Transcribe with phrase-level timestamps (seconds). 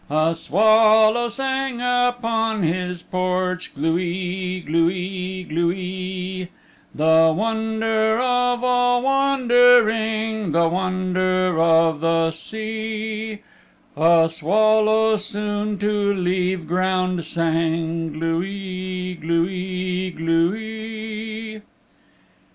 [0.09, 6.47] A swallow sang upon his porch "Glu ee, glu ee, glu ee,"
[6.95, 13.41] "The wonder of all wandering, The wonder of the sea;"
[13.95, 21.61] A swallow soon to leave ground sang "Glu ee, glu ee, glu ee."